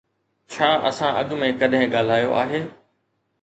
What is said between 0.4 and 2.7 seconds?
ڇا اسان اڳ ۾ ڪڏهن ڳالهايو آهي؟